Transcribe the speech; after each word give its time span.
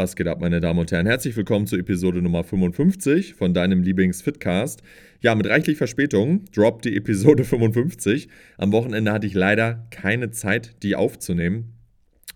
Was 0.00 0.16
geht 0.16 0.28
ab, 0.28 0.40
meine 0.40 0.60
Damen 0.60 0.78
und 0.78 0.90
Herren? 0.90 1.04
Herzlich 1.04 1.36
willkommen 1.36 1.66
zur 1.66 1.78
Episode 1.78 2.22
Nummer 2.22 2.42
55 2.42 3.34
von 3.34 3.52
deinem 3.52 3.82
Lieblings-Fitcast. 3.82 4.80
Ja, 5.20 5.34
mit 5.34 5.46
reichlich 5.46 5.76
Verspätung 5.76 6.46
droppt 6.54 6.86
die 6.86 6.96
Episode 6.96 7.44
55. 7.44 8.30
Am 8.56 8.72
Wochenende 8.72 9.12
hatte 9.12 9.26
ich 9.26 9.34
leider 9.34 9.86
keine 9.90 10.30
Zeit, 10.30 10.82
die 10.82 10.96
aufzunehmen. 10.96 11.74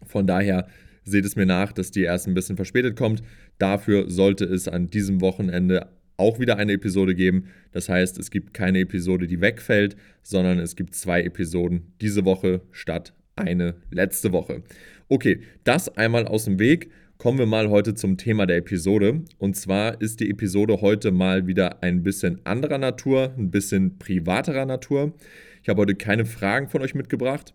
Von 0.05 0.27
daher 0.27 0.67
seht 1.05 1.25
es 1.25 1.37
mir 1.37 1.47
nach, 1.47 1.73
dass 1.73 1.91
die 1.91 2.03
erst 2.03 2.29
ein 2.29 2.35
bisschen 2.35 2.57
verspätet 2.57 2.97
kommt. 2.97 3.23
Dafür 3.57 4.11
sollte 4.11 4.45
es 4.45 4.69
an 4.69 4.89
diesem 4.89 5.23
Wochenende 5.23 5.89
auch 6.19 6.39
wieder 6.39 6.59
eine 6.59 6.75
Episode 6.75 7.15
geben. 7.15 7.47
Das 7.73 7.89
heißt, 7.89 8.19
es 8.19 8.31
gibt 8.31 8.53
keine 8.53 8.81
Episode, 8.81 9.27
die 9.27 9.41
wegfällt, 9.41 9.97
sondern 10.23 10.59
es 10.59 10.77
gibt 10.77 10.95
zwei 10.95 11.23
Episoden 11.23 11.95
diese 12.03 12.27
Woche 12.27 12.61
statt 12.73 13.15
eine 13.37 13.77
letzte 13.91 14.33
Woche. 14.33 14.63
Okay, 15.09 15.41
das 15.65 15.89
einmal 15.97 16.27
aus 16.27 16.45
dem 16.45 16.59
Weg. 16.59 16.91
Kommen 17.25 17.39
wir 17.39 17.47
mal 17.47 17.71
heute 17.71 17.95
zum 17.95 18.19
Thema 18.19 18.45
der 18.45 18.59
Episode. 18.59 19.23
Und 19.39 19.57
zwar 19.57 19.99
ist 20.03 20.21
die 20.21 20.29
Episode 20.29 20.83
heute 20.83 21.11
mal 21.11 21.47
wieder 21.47 21.83
ein 21.83 22.03
bisschen 22.03 22.45
anderer 22.45 22.77
Natur, 22.77 23.33
ein 23.39 23.51
bisschen 23.51 23.97
privaterer 23.99 24.67
Natur. 24.67 25.15
Ich 25.63 25.71
habe 25.71 25.81
heute 25.81 25.95
keine 25.95 26.27
Fragen 26.27 26.69
von 26.69 26.83
euch 26.83 26.95
mitgebracht, 26.95 27.55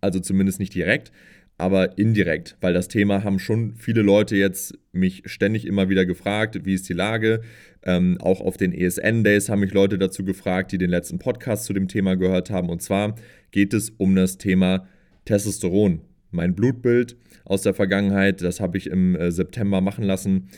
also 0.00 0.18
zumindest 0.18 0.60
nicht 0.60 0.74
direkt, 0.74 1.12
aber 1.58 1.98
indirekt, 1.98 2.56
weil 2.62 2.72
das 2.72 2.88
Thema 2.88 3.22
haben 3.22 3.38
schon 3.38 3.74
viele 3.74 4.00
Leute 4.00 4.34
jetzt 4.36 4.78
mich 4.92 5.24
ständig 5.26 5.66
immer 5.66 5.90
wieder 5.90 6.06
gefragt, 6.06 6.64
wie 6.64 6.72
ist 6.72 6.88
die 6.88 6.94
Lage. 6.94 7.42
Ähm, 7.82 8.16
auch 8.18 8.40
auf 8.40 8.56
den 8.56 8.72
ESN-Days 8.72 9.50
haben 9.50 9.60
mich 9.60 9.74
Leute 9.74 9.98
dazu 9.98 10.24
gefragt, 10.24 10.72
die 10.72 10.78
den 10.78 10.88
letzten 10.88 11.18
Podcast 11.18 11.66
zu 11.66 11.74
dem 11.74 11.86
Thema 11.86 12.16
gehört 12.16 12.48
haben. 12.48 12.70
Und 12.70 12.80
zwar 12.80 13.14
geht 13.50 13.74
es 13.74 13.90
um 13.90 14.16
das 14.16 14.38
Thema 14.38 14.88
Testosteron. 15.26 16.00
Mein 16.30 16.54
Blutbild 16.54 17.16
aus 17.44 17.62
der 17.62 17.74
Vergangenheit. 17.74 18.42
Das 18.42 18.60
habe 18.60 18.78
ich 18.78 18.86
im 18.86 19.16
äh, 19.16 19.30
September 19.30 19.80
machen 19.80 20.04
lassen. 20.04 20.48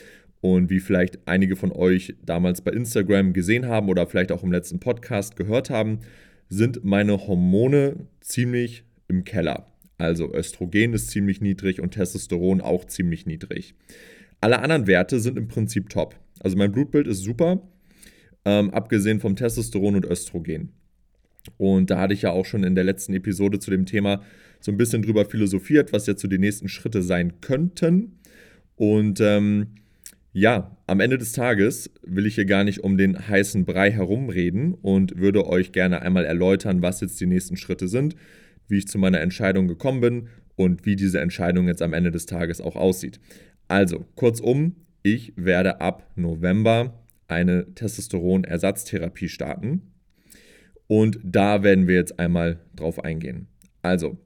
Und 0.41 0.69
wie 0.69 0.79
vielleicht 0.79 1.25
einige 1.27 1.55
von 1.55 1.71
euch 1.71 2.15
damals 2.25 2.61
bei 2.61 2.71
Instagram 2.71 3.33
gesehen 3.33 3.67
haben 3.67 3.87
oder 3.87 4.05
vielleicht 4.07 4.31
auch 4.31 4.43
im 4.43 4.51
letzten 4.51 4.79
Podcast 4.79 5.35
gehört 5.35 5.69
haben, 5.69 5.99
sind 6.49 6.83
meine 6.83 7.27
Hormone 7.27 8.07
ziemlich 8.19 8.83
im 9.07 9.23
Keller. 9.23 9.67
Also 9.97 10.33
Östrogen 10.33 10.93
ist 10.93 11.11
ziemlich 11.11 11.39
niedrig 11.39 11.79
und 11.79 11.91
Testosteron 11.91 12.61
auch 12.61 12.85
ziemlich 12.85 13.25
niedrig. 13.25 13.73
Alle 14.41 14.59
anderen 14.59 14.87
Werte 14.87 15.19
sind 15.21 15.37
im 15.37 15.47
Prinzip 15.47 15.89
top. 15.89 16.15
Also 16.41 16.57
mein 16.57 16.73
Blutbild 16.73 17.07
ist 17.07 17.23
super, 17.23 17.61
ähm, 18.43 18.69
abgesehen 18.71 19.21
vom 19.21 19.37
Testosteron 19.37 19.95
und 19.95 20.05
Östrogen. 20.05 20.73
Und 21.57 21.89
da 21.89 21.99
hatte 21.99 22.13
ich 22.13 22.23
ja 22.23 22.31
auch 22.31 22.45
schon 22.45 22.63
in 22.63 22.75
der 22.75 22.83
letzten 22.83 23.13
Episode 23.13 23.59
zu 23.59 23.71
dem 23.71 23.85
Thema 23.85 24.21
so 24.63 24.71
ein 24.71 24.77
bisschen 24.77 25.01
drüber 25.01 25.25
philosophiert, 25.25 25.91
was 25.91 26.07
jetzt 26.07 26.21
so 26.21 26.29
die 26.29 26.37
nächsten 26.37 26.69
Schritte 26.69 27.03
sein 27.03 27.41
könnten. 27.41 28.19
Und 28.77 29.19
ähm, 29.19 29.67
ja, 30.31 30.77
am 30.87 31.01
Ende 31.01 31.17
des 31.17 31.33
Tages 31.33 31.91
will 32.01 32.25
ich 32.25 32.35
hier 32.35 32.45
gar 32.45 32.63
nicht 32.63 32.81
um 32.81 32.97
den 32.97 33.27
heißen 33.27 33.65
Brei 33.65 33.91
herumreden 33.91 34.73
und 34.73 35.17
würde 35.17 35.45
euch 35.47 35.73
gerne 35.73 36.01
einmal 36.01 36.23
erläutern, 36.23 36.81
was 36.81 37.01
jetzt 37.01 37.19
die 37.19 37.25
nächsten 37.25 37.57
Schritte 37.57 37.89
sind, 37.89 38.15
wie 38.69 38.77
ich 38.77 38.87
zu 38.87 38.97
meiner 38.97 39.19
Entscheidung 39.19 39.67
gekommen 39.67 39.99
bin 39.99 40.29
und 40.55 40.85
wie 40.85 40.95
diese 40.95 41.19
Entscheidung 41.19 41.67
jetzt 41.67 41.81
am 41.81 41.91
Ende 41.91 42.11
des 42.11 42.25
Tages 42.25 42.61
auch 42.61 42.77
aussieht. 42.77 43.19
Also, 43.67 44.05
kurzum, 44.15 44.77
ich 45.03 45.33
werde 45.35 45.81
ab 45.81 46.09
November 46.15 47.03
eine 47.27 47.75
Testosteronersatztherapie 47.75 49.27
starten. 49.27 49.93
Und 50.87 51.19
da 51.21 51.63
werden 51.63 51.87
wir 51.87 51.95
jetzt 51.95 52.17
einmal 52.17 52.59
drauf 52.75 53.03
eingehen. 53.03 53.47
Also, 53.81 54.17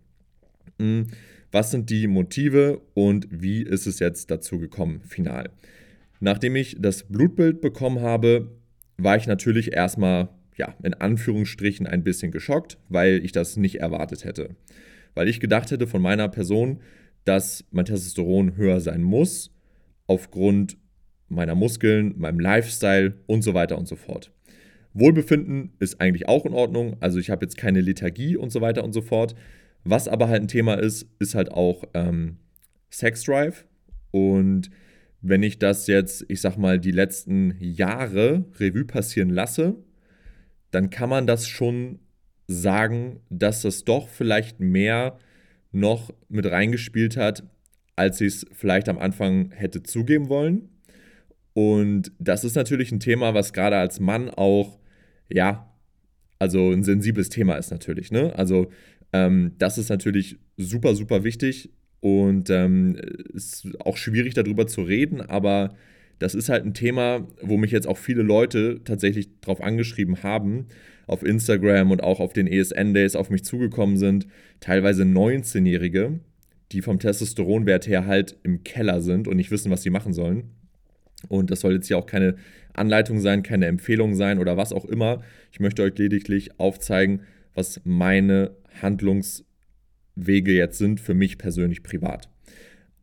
was 1.51 1.71
sind 1.71 1.89
die 1.89 2.07
Motive 2.07 2.81
und 2.93 3.27
wie 3.31 3.61
ist 3.61 3.87
es 3.87 3.99
jetzt 3.99 4.29
dazu 4.31 4.59
gekommen, 4.59 5.01
final? 5.01 5.49
Nachdem 6.19 6.55
ich 6.55 6.77
das 6.79 7.03
Blutbild 7.03 7.61
bekommen 7.61 8.01
habe, 8.01 8.51
war 8.97 9.17
ich 9.17 9.27
natürlich 9.27 9.73
erstmal, 9.73 10.29
ja, 10.55 10.75
in 10.83 10.93
Anführungsstrichen 10.93 11.85
ein 11.85 12.03
bisschen 12.03 12.31
geschockt, 12.31 12.77
weil 12.89 13.23
ich 13.23 13.31
das 13.31 13.57
nicht 13.57 13.79
erwartet 13.79 14.25
hätte. 14.25 14.55
Weil 15.13 15.27
ich 15.27 15.39
gedacht 15.39 15.71
hätte 15.71 15.87
von 15.87 16.01
meiner 16.01 16.27
Person, 16.27 16.81
dass 17.23 17.65
mein 17.71 17.85
Testosteron 17.85 18.55
höher 18.55 18.79
sein 18.79 19.03
muss, 19.03 19.51
aufgrund 20.07 20.77
meiner 21.29 21.55
Muskeln, 21.55 22.13
meinem 22.17 22.39
Lifestyle 22.39 23.13
und 23.25 23.41
so 23.41 23.53
weiter 23.53 23.77
und 23.77 23.87
so 23.87 23.95
fort. 23.95 24.31
Wohlbefinden 24.93 25.73
ist 25.79 26.01
eigentlich 26.01 26.27
auch 26.27 26.45
in 26.45 26.53
Ordnung, 26.53 26.97
also 27.01 27.19
ich 27.19 27.29
habe 27.29 27.45
jetzt 27.45 27.57
keine 27.57 27.81
Lethargie 27.81 28.37
und 28.37 28.51
so 28.51 28.61
weiter 28.61 28.83
und 28.83 28.93
so 28.93 29.01
fort. 29.01 29.35
Was 29.89 30.09
aber 30.09 30.27
halt 30.27 30.41
ein 30.41 30.47
Thema 30.49 30.73
ist, 30.73 31.07
ist 31.19 31.33
halt 31.33 31.49
auch 31.51 31.85
ähm, 31.93 32.37
Sex 32.89 33.23
Drive. 33.23 33.65
Und 34.11 34.69
wenn 35.21 35.43
ich 35.43 35.59
das 35.59 35.87
jetzt, 35.87 36.25
ich 36.27 36.41
sag 36.41 36.57
mal, 36.57 36.77
die 36.77 36.91
letzten 36.91 37.55
Jahre 37.61 38.43
Revue 38.59 38.83
passieren 38.83 39.29
lasse, 39.29 39.75
dann 40.71 40.89
kann 40.89 41.09
man 41.09 41.25
das 41.25 41.47
schon 41.47 41.99
sagen, 42.47 43.21
dass 43.29 43.61
das 43.61 43.85
doch 43.85 44.09
vielleicht 44.09 44.59
mehr 44.59 45.17
noch 45.71 46.13
mit 46.27 46.45
reingespielt 46.45 47.15
hat, 47.15 47.43
als 47.95 48.19
ich 48.19 48.27
es 48.27 48.45
vielleicht 48.51 48.89
am 48.89 48.97
Anfang 48.97 49.51
hätte 49.51 49.83
zugeben 49.83 50.27
wollen. 50.27 50.67
Und 51.53 52.11
das 52.19 52.43
ist 52.43 52.55
natürlich 52.55 52.91
ein 52.91 52.99
Thema, 52.99 53.33
was 53.33 53.53
gerade 53.53 53.77
als 53.77 54.01
Mann 54.01 54.29
auch, 54.29 54.79
ja, 55.29 55.73
also 56.39 56.71
ein 56.71 56.83
sensibles 56.83 57.29
Thema 57.29 57.55
ist 57.55 57.71
natürlich. 57.71 58.11
Ne? 58.11 58.33
Also 58.35 58.69
ähm, 59.13 59.53
das 59.57 59.77
ist 59.77 59.89
natürlich 59.89 60.37
super, 60.57 60.95
super 60.95 61.23
wichtig 61.23 61.69
und 61.99 62.49
ähm, 62.49 62.95
ist 63.33 63.67
auch 63.79 63.97
schwierig 63.97 64.33
darüber 64.33 64.67
zu 64.67 64.81
reden, 64.81 65.21
aber 65.21 65.75
das 66.19 66.33
ist 66.33 66.49
halt 66.49 66.65
ein 66.65 66.73
Thema, 66.73 67.27
wo 67.41 67.57
mich 67.57 67.71
jetzt 67.71 67.87
auch 67.87 67.97
viele 67.97 68.23
Leute 68.23 68.81
tatsächlich 68.83 69.39
drauf 69.41 69.61
angeschrieben 69.61 70.23
haben, 70.23 70.67
auf 71.05 71.23
Instagram 71.23 71.91
und 71.91 72.03
auch 72.03 72.19
auf 72.19 72.33
den 72.33 72.47
ESN-Days 72.47 73.15
auf 73.15 73.29
mich 73.29 73.43
zugekommen 73.43 73.97
sind, 73.97 74.27
teilweise 74.59 75.03
19-Jährige, 75.03 76.19
die 76.71 76.81
vom 76.81 76.99
Testosteronwert 76.99 77.87
her 77.87 78.05
halt 78.05 78.35
im 78.43 78.63
Keller 78.63 79.01
sind 79.01 79.27
und 79.27 79.37
nicht 79.37 79.51
wissen, 79.51 79.71
was 79.71 79.83
sie 79.83 79.89
machen 79.89 80.13
sollen. 80.13 80.49
Und 81.29 81.49
das 81.49 81.61
soll 81.61 81.73
jetzt 81.73 81.87
hier 81.87 81.97
auch 81.97 82.05
keine 82.05 82.35
Anleitung 82.73 83.19
sein, 83.19 83.41
keine 83.41 83.67
Empfehlung 83.67 84.15
sein 84.15 84.39
oder 84.39 84.57
was 84.57 84.73
auch 84.73 84.85
immer. 84.85 85.23
Ich 85.51 85.59
möchte 85.59 85.81
euch 85.83 85.97
lediglich 85.97 86.59
aufzeigen, 86.59 87.21
was 87.53 87.81
meine 87.85 88.51
Handlungswege 88.81 90.53
jetzt 90.53 90.77
sind 90.77 90.99
für 90.99 91.13
mich 91.13 91.37
persönlich 91.37 91.83
privat. 91.83 92.29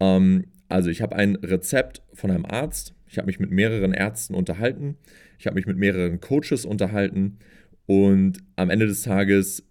Ähm, 0.00 0.46
also 0.68 0.90
ich 0.90 1.02
habe 1.02 1.16
ein 1.16 1.36
Rezept 1.36 2.02
von 2.12 2.30
einem 2.30 2.46
Arzt, 2.46 2.94
ich 3.06 3.18
habe 3.18 3.26
mich 3.26 3.38
mit 3.38 3.50
mehreren 3.50 3.92
Ärzten 3.92 4.34
unterhalten, 4.34 4.96
ich 5.38 5.46
habe 5.46 5.56
mich 5.56 5.66
mit 5.66 5.76
mehreren 5.76 6.20
Coaches 6.20 6.64
unterhalten. 6.64 7.38
Und 7.86 8.38
am 8.56 8.70
Ende 8.70 8.86
des 8.86 9.02
Tages 9.02 9.62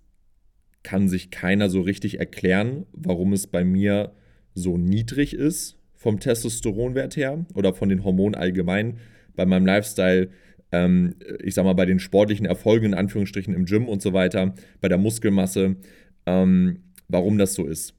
kann 0.84 1.10
sich 1.10 1.32
keiner 1.32 1.70
so 1.70 1.82
richtig 1.82 2.20
erklären, 2.20 2.86
warum 2.92 3.34
es 3.34 3.48
bei 3.48 3.64
mir 3.64 4.14
so 4.54 4.78
niedrig 4.78 5.34
ist 5.34 5.80
vom 5.96 6.20
Testosteronwert 6.20 7.16
her 7.16 7.46
oder 7.56 7.74
von 7.74 7.90
den 7.90 8.04
Hormonen 8.04 8.36
allgemein. 8.36 8.98
Bei 9.36 9.46
meinem 9.46 9.66
Lifestyle 9.66 10.30
ähm, 10.74 11.16
ich 11.42 11.54
sag 11.54 11.64
mal, 11.64 11.74
bei 11.74 11.86
den 11.86 12.00
sportlichen 12.00 12.46
Erfolgen 12.46 12.88
in 12.88 12.94
Anführungsstrichen 12.96 13.54
im 13.54 13.66
Gym 13.66 13.88
und 13.88 14.02
so 14.02 14.12
weiter, 14.12 14.56
bei 14.82 14.90
der 14.90 14.98
Muskelmasse, 14.98 15.78
ähm, 16.26 16.80
warum 17.08 17.38
das 17.38 17.54
so 17.54 17.66
ist. 17.66 17.94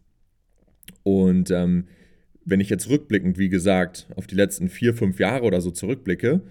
Und 1.05 1.51
ähm, 1.51 1.87
wenn 2.45 2.61
ich 2.61 2.69
jetzt 2.69 2.91
rückblickend, 2.91 3.39
wie 3.39 3.49
gesagt, 3.49 4.09
auf 4.17 4.27
die 4.27 4.35
letzten 4.35 4.69
vier, 4.69 4.93
fünf 4.93 5.21
Jahre 5.21 5.45
oder 5.45 5.61
so 5.61 5.71
zurückblicke, 5.71 6.43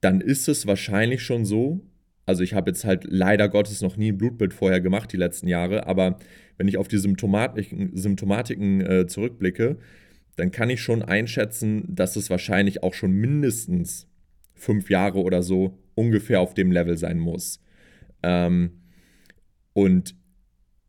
dann 0.00 0.20
ist 0.20 0.48
es 0.48 0.66
wahrscheinlich 0.66 1.22
schon 1.22 1.44
so, 1.44 1.80
also 2.24 2.44
ich 2.44 2.54
habe 2.54 2.70
jetzt 2.70 2.84
halt 2.84 3.04
leider 3.08 3.48
Gottes 3.48 3.82
noch 3.82 3.96
nie 3.96 4.12
ein 4.12 4.18
Blutbild 4.18 4.54
vorher 4.54 4.80
gemacht 4.80 5.12
die 5.12 5.16
letzten 5.16 5.48
Jahre, 5.48 5.86
aber 5.86 6.18
wenn 6.56 6.68
ich 6.68 6.78
auf 6.78 6.86
die 6.86 6.98
Symptomatiken, 6.98 7.96
Symptomatiken 7.96 8.80
äh, 8.80 9.06
zurückblicke, 9.08 9.78
dann 10.36 10.52
kann 10.52 10.70
ich 10.70 10.80
schon 10.80 11.02
einschätzen, 11.02 11.84
dass 11.88 12.14
es 12.14 12.30
wahrscheinlich 12.30 12.82
auch 12.82 12.94
schon 12.94 13.12
mindestens 13.12 14.06
fünf 14.62 14.90
Jahre 14.90 15.20
oder 15.20 15.42
so 15.42 15.78
ungefähr 15.94 16.40
auf 16.40 16.54
dem 16.54 16.70
Level 16.70 16.96
sein 16.96 17.18
muss. 17.18 17.60
Ähm, 18.22 18.82
und 19.72 20.14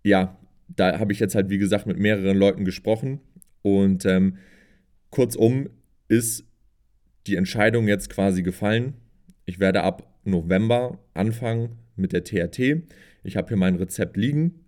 ja, 0.03 0.37
da 0.67 0.99
habe 0.99 1.11
ich 1.11 1.19
jetzt 1.19 1.35
halt, 1.35 1.49
wie 1.49 1.57
gesagt, 1.57 1.87
mit 1.87 1.97
mehreren 1.97 2.37
Leuten 2.37 2.65
gesprochen. 2.65 3.19
Und 3.63 4.05
ähm, 4.05 4.37
kurzum 5.09 5.69
ist 6.07 6.45
die 7.25 7.35
Entscheidung 7.35 7.87
jetzt 7.87 8.09
quasi 8.09 8.43
gefallen. 8.43 8.93
Ich 9.45 9.59
werde 9.59 9.81
ab 9.83 10.07
November 10.23 10.99
anfangen 11.13 11.79
mit 11.95 12.13
der 12.13 12.23
TRT. 12.23 12.83
Ich 13.23 13.37
habe 13.37 13.47
hier 13.47 13.57
mein 13.57 13.75
Rezept 13.75 14.17
liegen. 14.17 14.65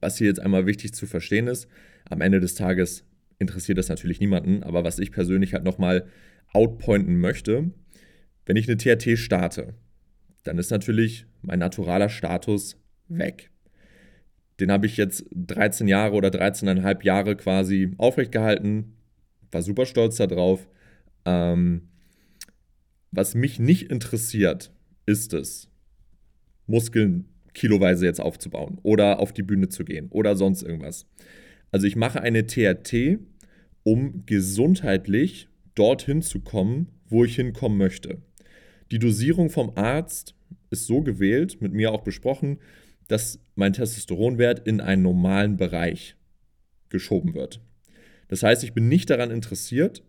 Was 0.00 0.18
hier 0.18 0.26
jetzt 0.26 0.40
einmal 0.40 0.66
wichtig 0.66 0.92
zu 0.92 1.06
verstehen 1.06 1.46
ist, 1.46 1.66
am 2.10 2.20
Ende 2.20 2.40
des 2.40 2.54
Tages 2.54 3.04
interessiert 3.38 3.78
das 3.78 3.88
natürlich 3.88 4.20
niemanden, 4.20 4.62
aber 4.62 4.84
was 4.84 4.98
ich 4.98 5.12
persönlich 5.12 5.54
halt 5.54 5.64
nochmal 5.64 6.06
outpointen 6.52 7.18
möchte, 7.18 7.72
wenn 8.46 8.56
ich 8.56 8.68
eine 8.68 8.76
TRT 8.76 9.18
starte, 9.18 9.74
dann 10.42 10.58
ist 10.58 10.70
natürlich 10.70 11.26
mein 11.42 11.60
naturaler 11.60 12.08
Status 12.08 12.76
weg. 13.08 13.50
Den 14.60 14.70
habe 14.70 14.86
ich 14.86 14.96
jetzt 14.96 15.24
13 15.34 15.88
Jahre 15.88 16.14
oder 16.14 16.28
13,5 16.28 17.04
Jahre 17.04 17.36
quasi 17.36 17.92
aufrecht 17.98 18.32
gehalten. 18.32 18.96
war 19.50 19.62
super 19.62 19.86
stolz 19.86 20.16
darauf. 20.16 20.68
Ähm, 21.24 21.88
was 23.10 23.34
mich 23.34 23.58
nicht 23.58 23.90
interessiert, 23.90 24.72
ist 25.06 25.34
es, 25.34 25.68
Muskeln 26.66 27.28
kiloweise 27.54 28.06
jetzt 28.06 28.20
aufzubauen 28.20 28.78
oder 28.82 29.20
auf 29.20 29.32
die 29.32 29.42
Bühne 29.42 29.68
zu 29.68 29.84
gehen 29.84 30.08
oder 30.10 30.36
sonst 30.36 30.62
irgendwas. 30.62 31.06
Also 31.70 31.86
ich 31.86 31.96
mache 31.96 32.20
eine 32.20 32.46
TRT, 32.46 33.18
um 33.82 34.24
gesundheitlich 34.26 35.48
dorthin 35.74 36.22
zu 36.22 36.40
kommen, 36.40 36.88
wo 37.08 37.24
ich 37.24 37.36
hinkommen 37.36 37.78
möchte. 37.78 38.22
Die 38.92 38.98
Dosierung 38.98 39.48
vom 39.48 39.72
Arzt 39.74 40.34
ist 40.68 40.86
so 40.86 41.00
gewählt, 41.00 41.62
mit 41.62 41.72
mir 41.72 41.92
auch 41.92 42.02
besprochen, 42.02 42.58
dass 43.08 43.40
mein 43.54 43.72
Testosteronwert 43.72 44.66
in 44.66 44.82
einen 44.82 45.00
normalen 45.00 45.56
Bereich 45.56 46.14
geschoben 46.90 47.32
wird. 47.32 47.62
Das 48.28 48.42
heißt, 48.42 48.62
ich 48.64 48.74
bin 48.74 48.88
nicht 48.88 49.08
daran 49.08 49.30
interessiert, 49.30 50.02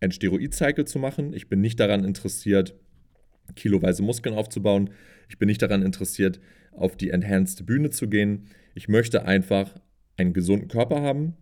einen 0.00 0.12
Steroid-Cycle 0.12 0.86
zu 0.86 0.98
machen. 0.98 1.34
Ich 1.34 1.50
bin 1.50 1.60
nicht 1.60 1.78
daran 1.78 2.04
interessiert, 2.04 2.74
kiloweise 3.54 4.02
Muskeln 4.02 4.34
aufzubauen. 4.34 4.88
Ich 5.28 5.38
bin 5.38 5.48
nicht 5.48 5.60
daran 5.60 5.82
interessiert, 5.82 6.40
auf 6.72 6.96
die 6.96 7.10
Enhanced 7.10 7.66
Bühne 7.66 7.90
zu 7.90 8.08
gehen. 8.08 8.46
Ich 8.74 8.88
möchte 8.88 9.26
einfach 9.26 9.78
einen 10.16 10.32
gesunden 10.32 10.68
Körper 10.68 11.02
haben, 11.02 11.36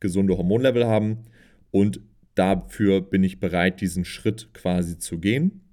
gesunde 0.00 0.38
Hormonlevel 0.38 0.86
haben 0.86 1.26
und 1.70 2.00
dafür 2.34 3.02
bin 3.02 3.24
ich 3.24 3.40
bereit, 3.40 3.82
diesen 3.82 4.06
Schritt 4.06 4.54
quasi 4.54 4.98
zu 4.98 5.18
gehen. 5.18 5.67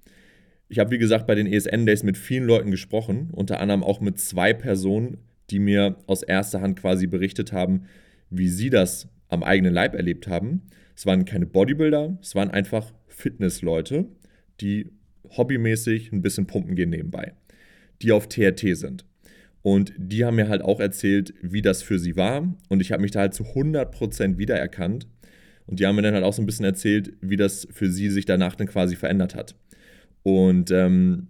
Ich 0.68 0.78
habe, 0.78 0.90
wie 0.90 0.98
gesagt, 0.98 1.26
bei 1.26 1.34
den 1.34 1.46
ESN 1.46 1.86
Days 1.86 2.02
mit 2.02 2.18
vielen 2.18 2.44
Leuten 2.44 2.70
gesprochen, 2.70 3.30
unter 3.32 3.60
anderem 3.60 3.84
auch 3.84 4.00
mit 4.00 4.18
zwei 4.18 4.52
Personen, 4.52 5.18
die 5.50 5.60
mir 5.60 5.96
aus 6.06 6.22
erster 6.22 6.60
Hand 6.60 6.80
quasi 6.80 7.06
berichtet 7.06 7.52
haben, 7.52 7.84
wie 8.30 8.48
sie 8.48 8.70
das 8.70 9.08
am 9.28 9.42
eigenen 9.42 9.72
Leib 9.72 9.94
erlebt 9.94 10.26
haben. 10.26 10.62
Es 10.96 11.06
waren 11.06 11.24
keine 11.24 11.46
Bodybuilder, 11.46 12.18
es 12.20 12.34
waren 12.34 12.50
einfach 12.50 12.92
Fitnessleute, 13.06 14.06
die 14.60 14.90
hobbymäßig 15.36 16.12
ein 16.12 16.22
bisschen 16.22 16.46
pumpen 16.46 16.74
gehen 16.74 16.90
nebenbei, 16.90 17.34
die 18.02 18.12
auf 18.12 18.28
TRT 18.28 18.76
sind. 18.76 19.04
Und 19.62 19.92
die 19.96 20.24
haben 20.24 20.36
mir 20.36 20.48
halt 20.48 20.62
auch 20.62 20.78
erzählt, 20.78 21.34
wie 21.42 21.62
das 21.62 21.82
für 21.82 21.98
sie 21.98 22.16
war. 22.16 22.54
Und 22.68 22.80
ich 22.80 22.92
habe 22.92 23.02
mich 23.02 23.10
da 23.10 23.20
halt 23.20 23.34
zu 23.34 23.42
100% 23.42 24.38
wiedererkannt. 24.38 25.08
Und 25.66 25.80
die 25.80 25.86
haben 25.86 25.96
mir 25.96 26.02
dann 26.02 26.14
halt 26.14 26.22
auch 26.22 26.32
so 26.32 26.40
ein 26.40 26.46
bisschen 26.46 26.64
erzählt, 26.64 27.14
wie 27.20 27.36
das 27.36 27.66
für 27.72 27.90
sie 27.90 28.08
sich 28.10 28.26
danach 28.26 28.54
dann 28.54 28.68
quasi 28.68 28.94
verändert 28.94 29.34
hat. 29.34 29.56
Und 30.26 30.72
ähm, 30.72 31.28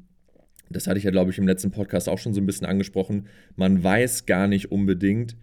das 0.70 0.86
hatte 0.86 0.96
ich 0.96 1.04
ja, 1.04 1.10
glaube 1.10 1.30
ich, 1.30 1.36
im 1.36 1.46
letzten 1.46 1.70
Podcast 1.70 2.08
auch 2.08 2.16
schon 2.18 2.32
so 2.32 2.40
ein 2.40 2.46
bisschen 2.46 2.66
angesprochen. 2.66 3.26
Man 3.54 3.84
weiß 3.84 4.24
gar 4.24 4.48
nicht 4.48 4.72
unbedingt, 4.72 5.36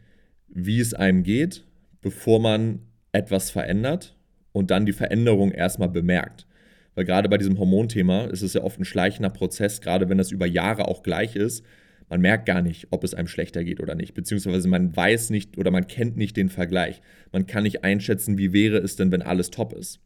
wie 0.48 0.80
es 0.80 0.96
einem 0.96 1.22
geht, 1.22 1.64
bevor 2.02 2.40
man 2.40 2.80
etwas 3.12 3.52
verändert 3.52 4.18
und 4.54 4.72
dann 4.72 4.88
die 4.88 4.92
Veränderung 4.92 5.52
erstmal 5.52 5.90
bemerkt. 5.90 6.48
Weil 6.96 7.06
gerade 7.06 7.30
bei 7.30 7.38
diesem 7.38 7.60
Hormonthema 7.60 8.24
ist 8.26 8.42
es 8.42 8.56
ja 8.56 8.64
oft 8.64 8.80
ein 8.80 8.86
schleichender 8.86 9.30
Prozess, 9.30 9.82
gerade 9.82 10.10
wenn 10.10 10.18
das 10.18 10.32
über 10.32 10.48
Jahre 10.48 10.88
auch 10.88 11.04
gleich 11.04 11.36
ist. 11.36 11.64
Man 12.10 12.22
merkt 12.22 12.48
gar 12.48 12.64
nicht, 12.64 12.88
ob 12.90 13.04
es 13.04 13.14
einem 13.14 13.28
schlechter 13.28 13.64
geht 13.64 13.80
oder 13.80 13.94
nicht, 13.94 14.16
beziehungsweise 14.16 14.68
man 14.68 14.96
weiß 14.96 15.30
nicht 15.30 15.60
oder 15.60 15.70
man 15.70 15.86
kennt 15.86 16.18
nicht 16.18 16.38
den 16.38 16.50
Vergleich. 16.50 17.04
Man 17.32 17.46
kann 17.46 17.62
nicht 17.62 17.84
einschätzen, 17.84 18.40
wie 18.40 18.52
wäre 18.52 18.80
es 18.80 18.96
denn, 18.96 19.12
wenn 19.12 19.22
alles 19.22 19.52
top 19.52 19.74
ist. 19.74 20.00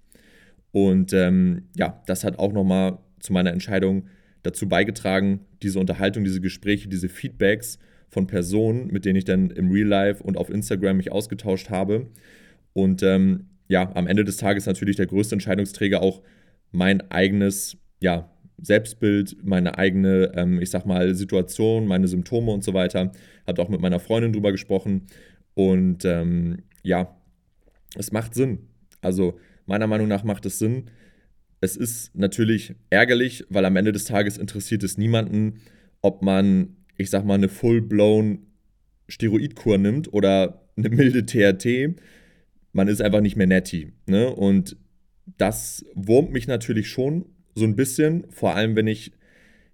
Und 0.73 1.13
ähm, 1.13 1.69
ja, 1.77 2.03
das 2.07 2.25
hat 2.25 2.39
auch 2.39 2.51
nochmal 2.51 2.97
zu 3.27 3.33
meiner 3.33 3.51
Entscheidung 3.51 4.07
dazu 4.43 4.67
beigetragen, 4.67 5.41
diese 5.61 5.79
Unterhaltung, 5.79 6.23
diese 6.23 6.41
Gespräche, 6.41 6.87
diese 6.87 7.09
Feedbacks 7.09 7.77
von 8.09 8.25
Personen, 8.25 8.87
mit 8.87 9.05
denen 9.05 9.17
ich 9.17 9.25
dann 9.25 9.49
im 9.51 9.69
Real 9.69 9.87
Life 9.87 10.23
und 10.23 10.37
auf 10.37 10.49
Instagram 10.49 10.97
mich 10.97 11.11
ausgetauscht 11.11 11.69
habe. 11.69 12.07
Und 12.73 13.03
ähm, 13.03 13.47
ja, 13.67 13.93
am 13.95 14.07
Ende 14.07 14.23
des 14.23 14.37
Tages 14.37 14.65
natürlich 14.65 14.95
der 14.95 15.07
größte 15.07 15.35
Entscheidungsträger 15.35 16.01
auch 16.01 16.21
mein 16.71 17.11
eigenes 17.11 17.77
ja, 17.99 18.31
Selbstbild, 18.61 19.43
meine 19.43 19.77
eigene, 19.77 20.31
ähm, 20.35 20.61
ich 20.61 20.69
sag 20.69 20.85
mal, 20.85 21.13
Situation, 21.15 21.85
meine 21.85 22.07
Symptome 22.07 22.51
und 22.51 22.63
so 22.63 22.73
weiter. 22.73 23.11
Habe 23.45 23.61
auch 23.61 23.69
mit 23.69 23.81
meiner 23.81 23.99
Freundin 23.99 24.31
drüber 24.31 24.51
gesprochen. 24.51 25.07
Und 25.53 26.05
ähm, 26.05 26.63
ja, 26.83 27.17
es 27.95 28.11
macht 28.11 28.35
Sinn. 28.35 28.59
Also 29.01 29.37
meiner 29.65 29.87
Meinung 29.87 30.07
nach 30.07 30.23
macht 30.23 30.45
es 30.45 30.59
Sinn. 30.59 30.85
Es 31.59 31.75
ist 31.75 32.15
natürlich 32.15 32.75
ärgerlich, 32.89 33.45
weil 33.49 33.65
am 33.65 33.75
Ende 33.75 33.91
des 33.91 34.05
Tages 34.05 34.37
interessiert 34.37 34.83
es 34.83 34.97
niemanden, 34.97 35.61
ob 36.01 36.21
man, 36.21 36.75
ich 36.97 37.09
sag 37.09 37.25
mal, 37.25 37.35
eine 37.35 37.49
full-blown 37.49 38.39
Steroidkur 39.07 39.77
nimmt 39.77 40.13
oder 40.13 40.67
eine 40.77 40.89
milde 40.89 41.25
THT. 41.25 41.99
Man 42.73 42.87
ist 42.87 43.01
einfach 43.01 43.21
nicht 43.21 43.35
mehr 43.35 43.47
netty. 43.47 43.93
Ne? 44.05 44.29
Und 44.29 44.77
das 45.37 45.85
wurmt 45.95 46.31
mich 46.31 46.47
natürlich 46.47 46.89
schon 46.89 47.25
so 47.55 47.65
ein 47.65 47.75
bisschen, 47.75 48.25
vor 48.29 48.55
allem 48.55 48.75
wenn 48.75 48.87
ich, 48.87 49.11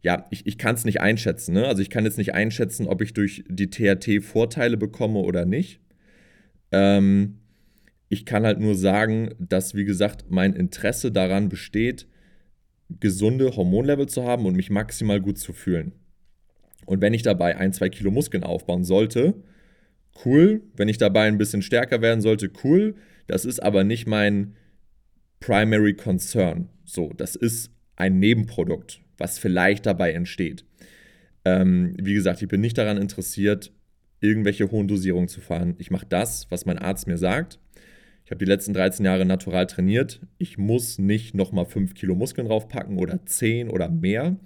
ja, 0.01 0.27
ich, 0.31 0.45
ich 0.47 0.57
kann 0.57 0.75
es 0.75 0.85
nicht 0.85 1.01
einschätzen. 1.01 1.53
Ne? 1.53 1.67
Also 1.67 1.81
ich 1.81 1.89
kann 1.89 2.05
jetzt 2.05 2.17
nicht 2.17 2.33
einschätzen, 2.33 2.87
ob 2.87 3.01
ich 3.01 3.13
durch 3.13 3.43
die 3.49 3.69
THT 3.69 4.23
Vorteile 4.23 4.77
bekomme 4.77 5.19
oder 5.19 5.45
nicht. 5.45 5.81
Ähm, 6.71 7.39
ich 8.09 8.25
kann 8.25 8.45
halt 8.45 8.59
nur 8.59 8.75
sagen, 8.75 9.33
dass, 9.39 9.75
wie 9.75 9.85
gesagt, 9.85 10.25
mein 10.29 10.53
Interesse 10.53 11.11
daran 11.11 11.49
besteht, 11.49 12.07
gesunde 12.99 13.55
Hormonlevel 13.55 14.07
zu 14.07 14.23
haben 14.23 14.45
und 14.45 14.55
mich 14.55 14.69
maximal 14.69 15.19
gut 15.19 15.37
zu 15.37 15.53
fühlen. 15.53 15.93
Und 16.85 17.01
wenn 17.01 17.13
ich 17.13 17.23
dabei 17.23 17.57
ein, 17.57 17.73
zwei 17.73 17.89
Kilo 17.89 18.11
Muskeln 18.11 18.43
aufbauen 18.43 18.83
sollte, 18.83 19.35
cool. 20.25 20.61
Wenn 20.75 20.89
ich 20.89 20.97
dabei 20.97 21.27
ein 21.27 21.37
bisschen 21.37 21.61
stärker 21.61 22.01
werden 22.01 22.21
sollte, 22.21 22.51
cool. 22.63 22.95
Das 23.27 23.45
ist 23.45 23.61
aber 23.61 23.83
nicht 23.83 24.05
mein 24.05 24.55
Primary 25.39 25.93
Concern. 25.93 26.69
So, 26.85 27.11
das 27.15 27.35
ist 27.35 27.71
ein 27.95 28.19
Nebenprodukt, 28.19 29.01
was 29.17 29.39
vielleicht 29.39 29.85
dabei 29.85 30.11
entsteht. 30.11 30.65
Ähm, 31.45 31.95
wie 32.01 32.13
gesagt, 32.13 32.41
ich 32.41 32.47
bin 32.47 32.61
nicht 32.61 32.77
daran 32.77 32.97
interessiert, 32.97 33.71
irgendwelche 34.19 34.71
hohen 34.71 34.87
Dosierungen 34.87 35.27
zu 35.27 35.41
fahren. 35.41 35.75
Ich 35.77 35.91
mache 35.91 36.05
das, 36.07 36.47
was 36.49 36.65
mein 36.65 36.79
Arzt 36.79 37.07
mir 37.07 37.17
sagt. 37.17 37.59
Ich 38.33 38.35
habe 38.35 38.45
die 38.45 38.51
letzten 38.51 38.73
13 38.73 39.05
Jahre 39.05 39.25
natural 39.25 39.67
trainiert. 39.67 40.19
Ich 40.39 40.57
muss 40.57 40.97
nicht 40.97 41.35
nochmal 41.35 41.65
5 41.65 41.93
Kilo 41.93 42.15
Muskeln 42.15 42.47
draufpacken 42.47 42.97
oder 42.97 43.23
10 43.25 43.69
oder 43.69 43.89
mehr. 43.89 44.37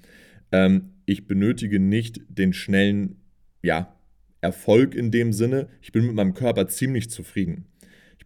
Ähm, 0.52 0.90
ich 1.06 1.26
benötige 1.26 1.80
nicht 1.80 2.20
den 2.28 2.52
schnellen 2.52 3.16
ja, 3.64 3.96
Erfolg 4.42 4.94
in 4.94 5.10
dem 5.10 5.32
Sinne. 5.32 5.68
Ich 5.82 5.94
bin 5.94 6.06
mit 6.06 6.16
meinem 6.16 6.34
Körper 6.34 6.68
ziemlich 6.68 7.10
zufrieden 7.10 7.66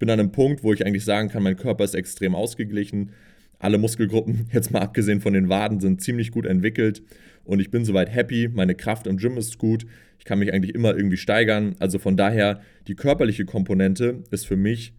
bin 0.01 0.09
an 0.09 0.19
einem 0.19 0.31
Punkt, 0.31 0.63
wo 0.63 0.73
ich 0.73 0.83
eigentlich 0.85 1.05
sagen 1.05 1.29
kann, 1.29 1.43
mein 1.43 1.55
Körper 1.55 1.83
ist 1.83 1.93
extrem 1.93 2.33
ausgeglichen. 2.33 3.11
Alle 3.59 3.77
Muskelgruppen, 3.77 4.47
jetzt 4.51 4.71
mal 4.71 4.81
abgesehen 4.81 5.21
von 5.21 5.33
den 5.33 5.47
Waden, 5.47 5.79
sind 5.79 6.01
ziemlich 6.01 6.31
gut 6.31 6.47
entwickelt 6.47 7.03
und 7.43 7.59
ich 7.59 7.69
bin 7.69 7.85
soweit 7.85 8.09
happy. 8.09 8.49
Meine 8.51 8.73
Kraft 8.73 9.05
im 9.05 9.17
Gym 9.17 9.37
ist 9.37 9.59
gut. 9.59 9.85
Ich 10.17 10.25
kann 10.25 10.39
mich 10.39 10.51
eigentlich 10.51 10.73
immer 10.73 10.95
irgendwie 10.95 11.17
steigern. 11.17 11.75
Also 11.77 11.99
von 11.99 12.17
daher, 12.17 12.61
die 12.87 12.95
körperliche 12.95 13.45
Komponente 13.45 14.23
ist 14.31 14.47
für 14.47 14.57
mich 14.57 14.93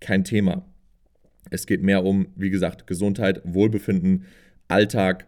kein 0.00 0.24
Thema. 0.24 0.64
Es 1.50 1.66
geht 1.66 1.82
mehr 1.82 2.04
um, 2.04 2.28
wie 2.36 2.50
gesagt, 2.50 2.86
Gesundheit, 2.86 3.40
Wohlbefinden, 3.44 4.24
Alltag 4.68 5.26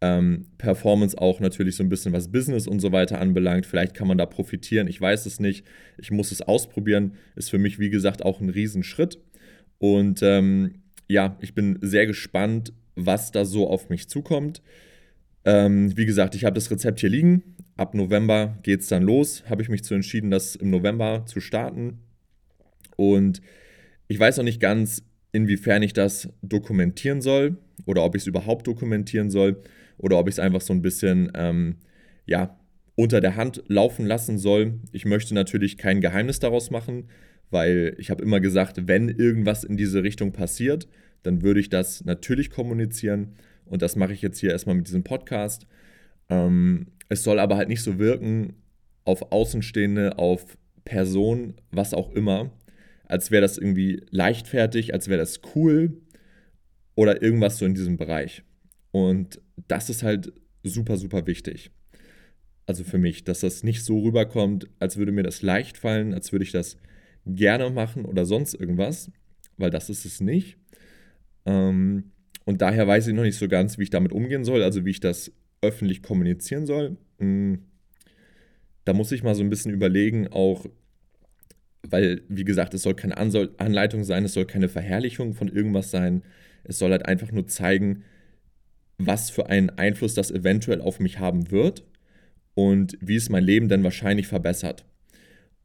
ähm, 0.00 0.46
Performance 0.56 1.16
auch 1.18 1.40
natürlich 1.40 1.76
so 1.76 1.82
ein 1.82 1.88
bisschen 1.88 2.12
was 2.12 2.32
Business 2.32 2.66
und 2.66 2.80
so 2.80 2.92
weiter 2.92 3.20
anbelangt. 3.20 3.66
Vielleicht 3.66 3.94
kann 3.94 4.08
man 4.08 4.18
da 4.18 4.26
profitieren, 4.26 4.88
ich 4.88 5.00
weiß 5.00 5.26
es 5.26 5.40
nicht. 5.40 5.66
Ich 5.98 6.10
muss 6.10 6.32
es 6.32 6.42
ausprobieren. 6.42 7.14
Ist 7.36 7.50
für 7.50 7.58
mich, 7.58 7.78
wie 7.78 7.90
gesagt, 7.90 8.24
auch 8.24 8.40
ein 8.40 8.48
Riesenschritt. 8.48 9.18
Und 9.78 10.22
ähm, 10.22 10.82
ja, 11.06 11.36
ich 11.40 11.54
bin 11.54 11.78
sehr 11.82 12.06
gespannt, 12.06 12.72
was 12.94 13.30
da 13.30 13.44
so 13.44 13.68
auf 13.68 13.88
mich 13.88 14.08
zukommt. 14.08 14.62
Ähm, 15.44 15.96
wie 15.96 16.06
gesagt, 16.06 16.34
ich 16.34 16.44
habe 16.44 16.54
das 16.54 16.70
Rezept 16.70 17.00
hier 17.00 17.10
liegen. 17.10 17.56
Ab 17.76 17.94
November 17.94 18.58
geht 18.62 18.80
es 18.80 18.88
dann 18.88 19.02
los. 19.02 19.44
Habe 19.48 19.62
ich 19.62 19.68
mich 19.68 19.84
zu 19.84 19.94
entschieden, 19.94 20.30
das 20.30 20.54
im 20.56 20.70
November 20.70 21.24
zu 21.26 21.40
starten. 21.40 22.00
Und 22.96 23.40
ich 24.10 24.18
weiß 24.18 24.38
noch 24.38 24.44
nicht 24.44 24.60
ganz, 24.60 25.04
inwiefern 25.30 25.84
ich 25.84 25.92
das 25.92 26.28
dokumentieren 26.42 27.20
soll 27.20 27.58
oder 27.86 28.04
ob 28.04 28.16
ich 28.16 28.22
es 28.22 28.26
überhaupt 28.26 28.66
dokumentieren 28.66 29.30
soll 29.30 29.62
oder 29.98 30.18
ob 30.18 30.26
ich 30.26 30.34
es 30.34 30.38
einfach 30.40 30.60
so 30.60 30.72
ein 30.72 30.82
bisschen, 30.82 31.30
ähm, 31.34 31.76
ja, 32.26 32.58
unter 32.96 33.20
der 33.20 33.36
Hand 33.36 33.62
laufen 33.68 34.04
lassen 34.04 34.36
soll. 34.36 34.80
Ich 34.90 35.04
möchte 35.04 35.32
natürlich 35.32 35.78
kein 35.78 36.00
Geheimnis 36.00 36.40
daraus 36.40 36.72
machen, 36.72 37.04
weil 37.50 37.94
ich 37.98 38.10
habe 38.10 38.24
immer 38.24 38.40
gesagt, 38.40 38.88
wenn 38.88 39.08
irgendwas 39.08 39.62
in 39.62 39.76
diese 39.76 40.02
Richtung 40.02 40.32
passiert, 40.32 40.88
dann 41.22 41.42
würde 41.42 41.60
ich 41.60 41.68
das 41.68 42.04
natürlich 42.04 42.50
kommunizieren 42.50 43.36
und 43.64 43.80
das 43.80 43.94
mache 43.94 44.12
ich 44.12 44.22
jetzt 44.22 44.40
hier 44.40 44.50
erstmal 44.50 44.74
mit 44.74 44.88
diesem 44.88 45.04
Podcast. 45.04 45.68
Ähm, 46.28 46.88
es 47.08 47.22
soll 47.22 47.38
aber 47.38 47.56
halt 47.56 47.68
nicht 47.68 47.84
so 47.84 48.00
wirken 48.00 48.54
auf 49.04 49.30
Außenstehende, 49.30 50.18
auf 50.18 50.58
Personen, 50.84 51.54
was 51.70 51.94
auch 51.94 52.10
immer, 52.10 52.50
als 53.10 53.30
wäre 53.30 53.42
das 53.42 53.58
irgendwie 53.58 54.02
leichtfertig, 54.10 54.94
als 54.94 55.08
wäre 55.08 55.18
das 55.18 55.40
cool 55.54 56.00
oder 56.94 57.22
irgendwas 57.22 57.58
so 57.58 57.66
in 57.66 57.74
diesem 57.74 57.96
Bereich. 57.96 58.44
Und 58.92 59.40
das 59.68 59.90
ist 59.90 60.02
halt 60.02 60.32
super, 60.62 60.96
super 60.96 61.26
wichtig. 61.26 61.70
Also 62.66 62.84
für 62.84 62.98
mich, 62.98 63.24
dass 63.24 63.40
das 63.40 63.64
nicht 63.64 63.84
so 63.84 63.98
rüberkommt, 64.00 64.68
als 64.78 64.96
würde 64.96 65.10
mir 65.10 65.24
das 65.24 65.42
leicht 65.42 65.76
fallen, 65.76 66.14
als 66.14 66.30
würde 66.30 66.44
ich 66.44 66.52
das 66.52 66.76
gerne 67.26 67.68
machen 67.70 68.04
oder 68.04 68.24
sonst 68.26 68.54
irgendwas, 68.54 69.10
weil 69.56 69.70
das 69.70 69.90
ist 69.90 70.04
es 70.04 70.20
nicht. 70.20 70.56
Ähm, 71.46 72.12
und 72.44 72.62
daher 72.62 72.86
weiß 72.86 73.08
ich 73.08 73.14
noch 73.14 73.24
nicht 73.24 73.38
so 73.38 73.48
ganz, 73.48 73.78
wie 73.78 73.84
ich 73.84 73.90
damit 73.90 74.12
umgehen 74.12 74.44
soll, 74.44 74.62
also 74.62 74.84
wie 74.84 74.90
ich 74.90 75.00
das 75.00 75.32
öffentlich 75.62 76.02
kommunizieren 76.02 76.66
soll. 76.66 76.96
Hm, 77.18 77.64
da 78.84 78.92
muss 78.92 79.12
ich 79.12 79.22
mal 79.22 79.34
so 79.34 79.42
ein 79.42 79.50
bisschen 79.50 79.72
überlegen, 79.72 80.28
auch 80.28 80.66
weil, 81.88 82.22
wie 82.28 82.44
gesagt, 82.44 82.74
es 82.74 82.82
soll 82.82 82.94
keine 82.94 83.16
Anleitung 83.16 84.04
sein, 84.04 84.24
es 84.24 84.34
soll 84.34 84.44
keine 84.44 84.68
Verherrlichung 84.68 85.34
von 85.34 85.48
irgendwas 85.48 85.90
sein. 85.90 86.22
Es 86.64 86.78
soll 86.78 86.90
halt 86.90 87.06
einfach 87.06 87.32
nur 87.32 87.46
zeigen, 87.46 88.04
was 88.98 89.30
für 89.30 89.48
einen 89.48 89.70
Einfluss 89.70 90.14
das 90.14 90.30
eventuell 90.30 90.80
auf 90.80 91.00
mich 91.00 91.18
haben 91.18 91.50
wird 91.50 91.84
und 92.54 92.98
wie 93.00 93.16
es 93.16 93.30
mein 93.30 93.44
Leben 93.44 93.68
dann 93.68 93.82
wahrscheinlich 93.82 94.26
verbessert. 94.26 94.84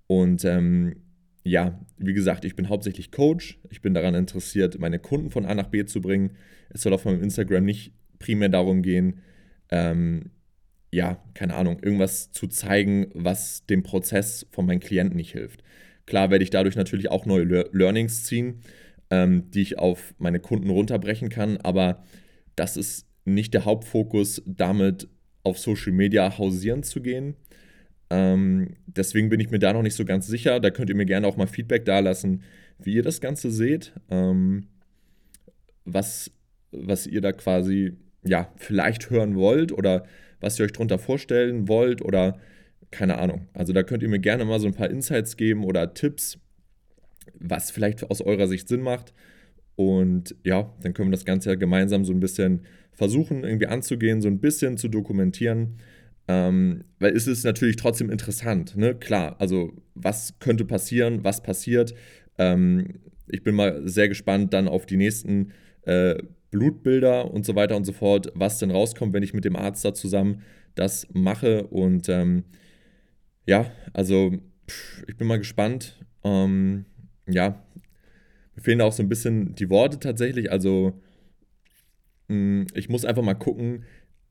Und 0.08 0.46
ähm, 0.46 0.96
ja, 1.44 1.80
wie 1.98 2.14
gesagt, 2.14 2.46
ich 2.46 2.56
bin 2.56 2.70
hauptsächlich 2.70 3.12
Coach. 3.12 3.60
Ich 3.70 3.82
bin 3.82 3.94
daran 3.94 4.16
interessiert, 4.16 4.80
meine 4.80 5.00
Kunden 5.00 5.30
von 5.30 5.46
A 5.46 5.54
nach 5.54 5.68
B 5.68 5.86
zu 5.86 6.02
bringen. 6.02 6.32
Es 6.70 6.82
soll 6.82 6.94
auf 6.94 7.06
meinem 7.06 7.22
Instagram 7.22 7.66
nicht 7.66 7.94
primär 8.20 8.50
darum 8.50 8.82
gehen, 8.82 9.22
ähm, 9.70 10.32
ja, 10.92 11.22
keine 11.34 11.56
Ahnung, 11.56 11.80
irgendwas 11.82 12.32
zu 12.32 12.48
zeigen, 12.48 13.08
was 13.14 13.66
dem 13.66 13.84
Prozess 13.84 14.48
von 14.52 14.66
meinen 14.66 14.80
Klienten 14.80 15.18
nicht 15.18 15.34
hilft. 15.34 15.62
Klar 16.06 16.30
werde 16.30 16.44
ich 16.44 16.50
dadurch 16.50 16.76
natürlich 16.76 17.10
auch 17.10 17.26
neue 17.26 17.44
Learnings 17.72 18.24
ziehen, 18.24 18.62
ähm, 19.10 19.50
die 19.52 19.62
ich 19.62 19.80
auf 19.80 20.14
meine 20.18 20.40
Kunden 20.40 20.70
runterbrechen 20.70 21.30
kann, 21.30 21.58
aber 21.58 22.04
das 22.56 22.78
ist 22.78 23.08
nicht 23.26 23.54
der 23.54 23.66
Hauptfokus, 23.66 24.42
damit 24.46 25.08
auf 25.44 25.58
Social 25.58 25.92
Media 25.92 26.38
hausieren 26.38 26.84
zu 26.84 27.02
gehen. 27.02 27.36
Ähm, 28.10 28.76
deswegen 28.86 29.30
bin 29.30 29.40
ich 29.40 29.50
mir 29.50 29.60
da 29.60 29.74
noch 29.74 29.82
nicht 29.82 29.96
so 29.96 30.06
ganz 30.06 30.28
sicher. 30.28 30.60
Da 30.60 30.70
könnt 30.70 30.90
ihr 30.90 30.96
mir 30.96 31.06
gerne 31.06 31.28
auch 31.28 31.38
mal 31.38 31.48
Feedback 31.48 31.86
dalassen, 31.86 32.44
wie 32.78 32.94
ihr 32.94 33.04
das 33.04 33.20
Ganze 33.22 33.52
seht. 33.52 33.94
Ähm, 34.10 34.68
was, 35.86 36.32
was 36.72 37.08
ihr 37.08 37.22
da 37.22 37.32
quasi 37.32 37.98
ja, 38.24 38.52
vielleicht 38.58 39.10
hören 39.10 39.36
wollt 39.36 39.72
oder 39.72 40.06
was 40.40 40.60
ihr 40.60 40.66
euch 40.66 40.74
darunter 40.74 41.00
vorstellen 41.00 41.68
wollt 41.68 42.02
oder 42.02 42.40
keine 42.92 43.18
Ahnung. 43.18 43.48
Also 43.54 43.74
da 43.74 43.84
könnt 43.84 44.04
ihr 44.04 44.10
mir 44.10 44.20
gerne 44.20 44.46
mal 44.46 44.60
so 44.60 44.68
ein 44.68 44.74
paar 44.74 44.90
Insights 44.90 45.38
geben 45.38 45.64
oder 45.64 45.94
Tipps, 45.94 46.38
was 47.40 47.72
vielleicht 47.72 48.10
aus 48.10 48.22
eurer 48.22 48.48
Sicht 48.48 48.68
Sinn 48.68 48.82
macht. 48.82 49.14
Und 49.76 50.36
ja, 50.44 50.74
dann 50.82 50.94
können 50.94 51.10
wir 51.10 51.18
das 51.18 51.26
Ganze 51.26 51.50
ja 51.50 51.56
gemeinsam 51.56 52.06
so 52.06 52.14
ein 52.14 52.20
bisschen 52.20 52.62
versuchen, 52.94 53.44
irgendwie 53.44 53.68
anzugehen, 53.68 54.22
so 54.22 54.30
ein 54.30 54.40
bisschen 54.40 54.78
zu 54.78 54.88
dokumentieren. 54.88 55.78
Ähm, 56.28 56.86
weil 57.00 57.16
es 57.16 57.28
ist 57.28 57.44
natürlich 57.44 57.76
trotzdem 57.76 58.10
interessant, 58.10 58.76
ne? 58.76 58.96
Klar, 58.96 59.36
also 59.40 59.74
was 59.94 60.40
könnte 60.40 60.66
passieren, 60.66 61.24
was 61.24 61.44
passiert. 61.44 61.94
Ähm, 62.38 63.00
ich 63.28 63.44
bin 63.44 63.54
mal 63.54 63.88
sehr 63.88 64.10
gespannt 64.10 64.54
dann 64.54 64.68
auf 64.68 64.86
die 64.86 64.98
nächsten 64.98 65.52
äh, 65.84 66.16
Blutbilder 66.52 67.32
und 67.32 67.46
so 67.46 67.56
weiter 67.56 67.76
und 67.76 67.86
so 67.86 67.92
fort, 67.92 68.32
was 68.34 68.60
denn 68.60 68.72
rauskommt, 68.72 69.14
wenn 69.14 69.24
ich 69.24 69.34
mit 69.34 69.46
dem 69.46 69.56
Arzt 69.56 69.86
da 69.86 69.94
zusammen 69.94 70.42
das 70.74 71.08
mache. 71.14 71.68
Und 71.68 72.10
ähm, 72.10 72.44
ja, 73.46 73.72
also 73.94 74.34
ich 75.08 75.18
bin 75.18 75.28
mal 75.28 75.38
gespannt. 75.38 76.04
Ähm, 76.24 76.86
ja, 77.28 77.64
mir 78.56 78.62
fehlen 78.62 78.82
auch 78.82 78.92
so 78.92 79.04
ein 79.04 79.10
bisschen 79.10 79.56
die 79.56 79.70
Worte 79.70 80.00
tatsächlich. 80.00 80.52
Also 80.52 81.00
mh, 82.28 82.36
hm, 82.36 82.68
ich 82.74 82.90
muss 82.90 83.06
einfach 83.06 83.24
mal 83.24 83.36
gucken, 83.36 83.84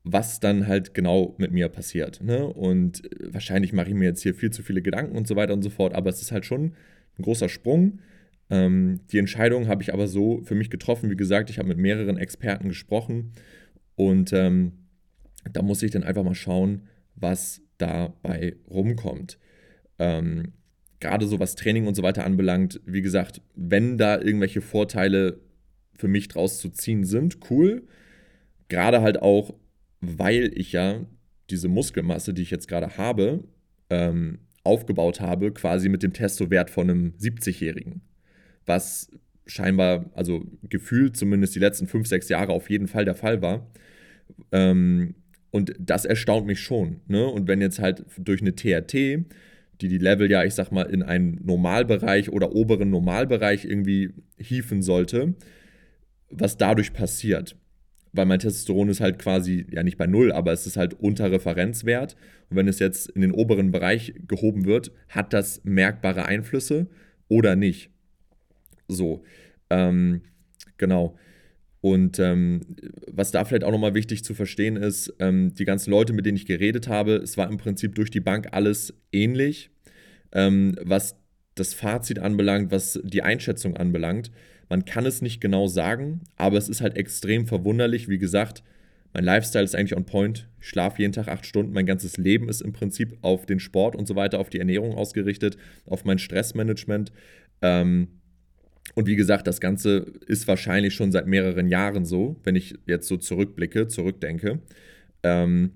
was 0.03 0.39
dann 0.39 0.67
halt 0.67 0.93
genau 0.93 1.33
mit 1.37 1.51
mir 1.51 1.67
passiert. 1.67 2.21
Ne? 2.21 2.45
Und 2.45 3.01
wahrscheinlich 3.19 3.73
mache 3.73 3.89
ich 3.89 3.95
mir 3.95 4.05
jetzt 4.05 4.21
hier 4.21 4.35
viel 4.35 4.51
zu 4.51 4.61
viele 4.61 4.83
Gedanken 4.83 5.17
und 5.17 5.27
so 5.27 5.35
weiter 5.35 5.53
und 5.53 5.63
so 5.63 5.71
fort, 5.71 5.95
aber 5.95 6.11
es 6.11 6.21
ist 6.21 6.31
halt 6.31 6.45
schon 6.45 6.73
ein 7.17 7.23
großer 7.23 7.49
Sprung. 7.49 7.99
Ähm, 8.51 8.99
die 9.11 9.17
Entscheidung 9.17 9.67
habe 9.67 9.81
ich 9.81 9.93
aber 9.93 10.07
so 10.07 10.41
für 10.43 10.53
mich 10.53 10.69
getroffen. 10.69 11.09
Wie 11.09 11.15
gesagt, 11.15 11.49
ich 11.49 11.57
habe 11.57 11.69
mit 11.69 11.79
mehreren 11.79 12.17
Experten 12.17 12.69
gesprochen 12.69 13.31
und 13.95 14.31
ähm, 14.31 14.73
da 15.51 15.63
muss 15.63 15.81
ich 15.81 15.91
dann 15.91 16.03
einfach 16.03 16.23
mal 16.23 16.35
schauen, 16.35 16.83
was 17.15 17.61
dabei 17.77 18.55
rumkommt. 18.69 19.37
Ähm, 19.99 20.53
Gerade 20.99 21.27
so 21.27 21.39
was 21.39 21.55
Training 21.55 21.87
und 21.87 21.95
so 21.95 22.03
weiter 22.03 22.25
anbelangt, 22.25 22.81
wie 22.85 23.01
gesagt, 23.01 23.41
wenn 23.55 23.97
da 23.97 24.19
irgendwelche 24.19 24.61
Vorteile 24.61 25.39
für 25.93 26.07
mich 26.07 26.27
draus 26.27 26.59
zu 26.59 26.69
ziehen 26.69 27.03
sind, 27.03 27.37
cool. 27.49 27.83
Gerade 28.69 29.01
halt 29.01 29.21
auch, 29.21 29.53
weil 30.01 30.51
ich 30.55 30.71
ja 30.71 31.05
diese 31.49 31.67
Muskelmasse, 31.67 32.33
die 32.33 32.41
ich 32.41 32.51
jetzt 32.51 32.67
gerade 32.67 32.97
habe, 32.97 33.43
ähm, 33.89 34.39
aufgebaut 34.63 35.21
habe, 35.21 35.51
quasi 35.51 35.89
mit 35.89 36.01
dem 36.01 36.13
Testowert 36.13 36.69
von 36.71 36.89
einem 36.89 37.13
70-Jährigen 37.19 38.01
was 38.65 39.09
scheinbar, 39.45 40.05
also 40.13 40.43
gefühlt 40.63 41.15
zumindest 41.17 41.55
die 41.55 41.59
letzten 41.59 41.87
fünf, 41.87 42.07
sechs 42.07 42.29
Jahre 42.29 42.51
auf 42.51 42.69
jeden 42.69 42.87
Fall 42.87 43.05
der 43.05 43.15
Fall 43.15 43.41
war. 43.41 43.67
Ähm, 44.51 45.15
und 45.55 45.73
das 45.79 46.03
erstaunt 46.03 46.45
mich 46.45 46.59
schon. 46.59 46.99
Ne? 47.07 47.25
Und 47.25 47.47
wenn 47.47 47.61
jetzt 47.61 47.79
halt 47.79 48.03
durch 48.17 48.41
eine 48.41 48.55
TRT, 48.55 48.91
die 48.91 49.87
die 49.87 49.97
Level 49.97 50.29
ja, 50.29 50.43
ich 50.43 50.53
sag 50.53 50.69
mal, 50.69 50.81
in 50.83 51.01
einen 51.01 51.39
Normalbereich 51.45 52.29
oder 52.29 52.53
oberen 52.53 52.89
Normalbereich 52.89 53.63
irgendwie 53.63 54.11
hieven 54.37 54.81
sollte, 54.81 55.33
was 56.29 56.57
dadurch 56.57 56.91
passiert. 56.91 57.55
Weil 58.11 58.25
mein 58.25 58.39
Testosteron 58.39 58.89
ist 58.89 58.99
halt 58.99 59.17
quasi, 59.17 59.65
ja 59.71 59.81
nicht 59.83 59.97
bei 59.97 60.07
Null, 60.07 60.33
aber 60.33 60.51
es 60.51 60.67
ist 60.67 60.75
halt 60.75 60.93
unter 60.93 61.31
Referenzwert. 61.31 62.17
Und 62.49 62.57
wenn 62.57 62.67
es 62.67 62.79
jetzt 62.79 63.07
in 63.07 63.21
den 63.21 63.31
oberen 63.31 63.71
Bereich 63.71 64.13
gehoben 64.27 64.65
wird, 64.65 64.91
hat 65.07 65.31
das 65.31 65.61
merkbare 65.63 66.25
Einflüsse 66.25 66.87
oder 67.29 67.55
nicht. 67.55 67.91
So, 68.89 69.23
ähm, 69.69 70.19
genau. 70.77 71.15
Und 71.85 72.17
ähm, 72.17 72.61
was 73.11 73.29
da 73.29 73.45
vielleicht 73.45 73.63
auch 73.63 73.71
nochmal 73.71 73.93
wichtig 73.93 74.23
zu 74.23 74.33
verstehen 74.33 74.75
ist, 74.75 75.13
ähm, 75.19 75.53
die 75.53 75.65
ganzen 75.65 75.91
Leute, 75.91 76.13
mit 76.13 76.25
denen 76.25 76.35
ich 76.35 76.47
geredet 76.47 76.87
habe, 76.87 77.17
es 77.17 77.37
war 77.37 77.47
im 77.47 77.57
Prinzip 77.57 77.93
durch 77.93 78.09
die 78.09 78.21
Bank 78.21 78.47
alles 78.53 78.91
ähnlich, 79.11 79.69
ähm, 80.31 80.75
was 80.81 81.15
das 81.53 81.75
Fazit 81.75 82.17
anbelangt, 82.17 82.71
was 82.71 82.99
die 83.03 83.21
Einschätzung 83.21 83.77
anbelangt. 83.77 84.31
Man 84.67 84.85
kann 84.85 85.05
es 85.05 85.21
nicht 85.21 85.41
genau 85.41 85.67
sagen, 85.67 86.21
aber 86.37 86.57
es 86.57 86.69
ist 86.69 86.81
halt 86.81 86.97
extrem 86.97 87.45
verwunderlich. 87.45 88.09
Wie 88.09 88.17
gesagt, 88.17 88.63
mein 89.13 89.23
Lifestyle 89.23 89.63
ist 89.63 89.75
eigentlich 89.75 89.95
on 89.95 90.07
point. 90.07 90.49
Ich 90.59 90.69
schlafe 90.69 91.03
jeden 91.03 91.13
Tag 91.13 91.27
acht 91.27 91.45
Stunden. 91.45 91.71
Mein 91.71 91.85
ganzes 91.85 92.17
Leben 92.17 92.49
ist 92.49 92.61
im 92.61 92.73
Prinzip 92.73 93.15
auf 93.21 93.45
den 93.45 93.59
Sport 93.59 93.95
und 93.95 94.07
so 94.07 94.15
weiter, 94.15 94.39
auf 94.39 94.49
die 94.49 94.57
Ernährung 94.57 94.95
ausgerichtet, 94.95 95.55
auf 95.85 96.03
mein 96.03 96.17
Stressmanagement. 96.17 97.11
Ähm, 97.61 98.07
und 98.93 99.07
wie 99.07 99.15
gesagt, 99.15 99.47
das 99.47 99.59
Ganze 99.59 100.05
ist 100.27 100.47
wahrscheinlich 100.47 100.93
schon 100.93 101.11
seit 101.11 101.27
mehreren 101.27 101.67
Jahren 101.67 102.05
so, 102.05 102.39
wenn 102.43 102.55
ich 102.55 102.75
jetzt 102.85 103.07
so 103.07 103.17
zurückblicke, 103.17 103.87
zurückdenke. 103.87 104.61
Ähm, 105.23 105.71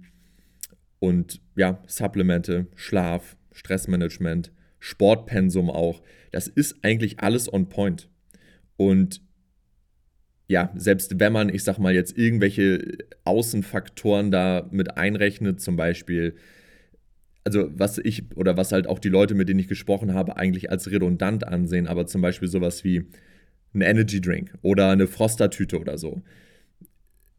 und 0.99 1.41
ja, 1.55 1.81
Supplemente, 1.87 2.67
Schlaf, 2.75 3.35
Stressmanagement, 3.51 4.51
Sportpensum 4.79 5.69
auch, 5.69 6.01
das 6.31 6.47
ist 6.47 6.83
eigentlich 6.83 7.19
alles 7.19 7.51
on 7.51 7.69
point. 7.69 8.09
Und 8.77 9.21
ja, 10.47 10.71
selbst 10.75 11.19
wenn 11.19 11.33
man, 11.33 11.49
ich 11.49 11.63
sag 11.63 11.77
mal, 11.77 11.93
jetzt 11.93 12.17
irgendwelche 12.17 12.97
Außenfaktoren 13.23 14.31
da 14.31 14.67
mit 14.71 14.97
einrechnet, 14.97 15.61
zum 15.61 15.75
Beispiel 15.75 16.35
also 17.43 17.69
was 17.73 17.97
ich 17.97 18.35
oder 18.35 18.57
was 18.57 18.71
halt 18.71 18.87
auch 18.87 18.99
die 18.99 19.09
Leute, 19.09 19.35
mit 19.35 19.49
denen 19.49 19.59
ich 19.59 19.67
gesprochen 19.67 20.13
habe, 20.13 20.37
eigentlich 20.37 20.71
als 20.71 20.91
redundant 20.91 21.47
ansehen, 21.47 21.87
aber 21.87 22.05
zum 22.05 22.21
Beispiel 22.21 22.47
sowas 22.47 22.83
wie 22.83 23.05
ein 23.73 23.81
Energy 23.81 24.21
Drink 24.21 24.53
oder 24.61 24.89
eine 24.89 25.07
Froster-Tüte 25.07 25.79
oder 25.79 25.97
so. 25.97 26.21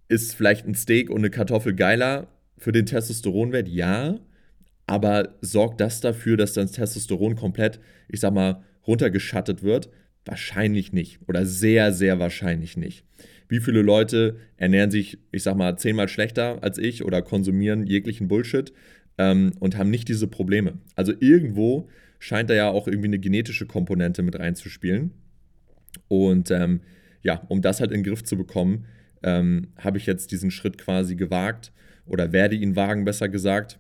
Ist 0.09 0.35
vielleicht 0.35 0.66
ein 0.66 0.75
Steak 0.75 1.11
und 1.11 1.19
eine 1.19 1.30
Kartoffel 1.30 1.75
geiler 1.75 2.28
für 2.57 2.73
den 2.73 2.87
Testosteronwert? 2.87 3.69
Ja, 3.69 4.19
aber 4.87 5.37
sorgt 5.40 5.80
das 5.80 6.00
dafür, 6.00 6.37
dass 6.37 6.52
das 6.52 6.73
Testosteron 6.73 7.37
komplett, 7.37 7.80
ich 8.09 8.21
sag 8.21 8.35
mal, 8.35 8.64
runtergeschattet 8.87 9.62
wird? 9.62 9.90
Wahrscheinlich 10.25 10.92
nicht 10.92 11.21
oder 11.28 11.47
sehr, 11.47 11.92
sehr 11.92 12.19
wahrscheinlich 12.19 12.76
nicht. 12.76 13.04
Wie 13.49 13.61
viele 13.61 13.83
Leute 13.83 14.37
ernähren 14.57 14.90
sich, 14.90 15.19
ich 15.33 15.42
sag 15.42 15.57
mal, 15.57 15.76
zehnmal 15.76 16.09
schlechter 16.09 16.62
als 16.62 16.78
ich 16.78 17.04
oder 17.04 17.23
konsumieren 17.23 17.87
jeglichen 17.87 18.28
Bullshit? 18.28 18.73
Ähm, 19.20 19.52
und 19.60 19.76
haben 19.76 19.90
nicht 19.90 20.08
diese 20.08 20.26
Probleme. 20.26 20.78
Also 20.96 21.12
irgendwo 21.20 21.88
scheint 22.18 22.48
da 22.48 22.54
ja 22.54 22.70
auch 22.70 22.88
irgendwie 22.88 23.08
eine 23.08 23.18
genetische 23.18 23.66
Komponente 23.66 24.22
mit 24.22 24.38
reinzuspielen. 24.38 25.10
Und 26.08 26.50
ähm, 26.50 26.80
ja, 27.22 27.42
um 27.48 27.60
das 27.60 27.80
halt 27.80 27.90
in 27.90 27.98
den 27.98 28.04
Griff 28.04 28.24
zu 28.24 28.38
bekommen, 28.38 28.86
ähm, 29.22 29.68
habe 29.76 29.98
ich 29.98 30.06
jetzt 30.06 30.32
diesen 30.32 30.50
Schritt 30.50 30.78
quasi 30.78 31.16
gewagt 31.16 31.70
oder 32.06 32.32
werde 32.32 32.56
ihn 32.56 32.76
wagen, 32.76 33.04
besser 33.04 33.28
gesagt, 33.28 33.78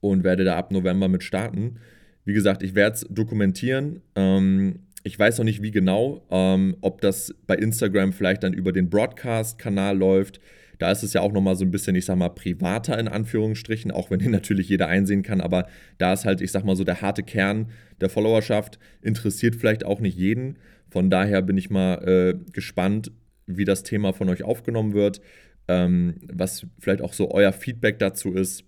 und 0.00 0.24
werde 0.24 0.44
da 0.44 0.58
ab 0.58 0.72
November 0.72 1.08
mit 1.08 1.22
starten. 1.22 1.78
Wie 2.26 2.34
gesagt, 2.34 2.62
ich 2.62 2.74
werde 2.74 2.96
es 2.96 3.06
dokumentieren. 3.08 4.02
Ähm, 4.14 4.80
ich 5.08 5.18
weiß 5.18 5.38
noch 5.38 5.44
nicht, 5.44 5.62
wie 5.62 5.70
genau, 5.70 6.22
ähm, 6.30 6.76
ob 6.80 7.00
das 7.00 7.34
bei 7.46 7.56
Instagram 7.56 8.12
vielleicht 8.12 8.42
dann 8.42 8.52
über 8.52 8.72
den 8.72 8.88
Broadcast-Kanal 8.90 9.96
läuft 9.96 10.40
da 10.78 10.92
ist 10.92 11.02
es 11.02 11.12
ja 11.12 11.20
auch 11.20 11.32
nochmal 11.32 11.56
so 11.56 11.64
ein 11.64 11.70
bisschen, 11.70 11.96
ich 11.96 12.04
sag 12.04 12.16
mal, 12.16 12.28
privater 12.28 12.98
in 12.98 13.08
Anführungsstrichen, 13.08 13.90
auch 13.90 14.10
wenn 14.10 14.20
den 14.20 14.30
natürlich 14.32 14.68
jeder 14.68 14.88
einsehen 14.88 15.22
kann, 15.22 15.40
aber 15.40 15.66
da 15.98 16.12
ist 16.12 16.24
halt, 16.24 16.40
ich 16.40 16.52
sag 16.52 16.64
mal 16.64 16.76
so, 16.76 16.84
der 16.84 17.02
harte 17.02 17.22
Kern 17.22 17.70
der 18.00 18.08
Followerschaft 18.08 18.78
interessiert 19.02 19.56
vielleicht 19.56 19.84
auch 19.84 20.00
nicht 20.00 20.16
jeden. 20.16 20.56
Von 20.88 21.10
daher 21.10 21.42
bin 21.42 21.58
ich 21.58 21.68
mal 21.68 21.96
äh, 22.06 22.52
gespannt, 22.52 23.10
wie 23.46 23.64
das 23.64 23.82
Thema 23.82 24.12
von 24.12 24.28
euch 24.28 24.42
aufgenommen 24.42 24.94
wird, 24.94 25.20
ähm, 25.66 26.14
was 26.32 26.66
vielleicht 26.78 27.02
auch 27.02 27.12
so 27.12 27.30
euer 27.30 27.52
Feedback 27.52 27.98
dazu 27.98 28.32
ist. 28.32 28.64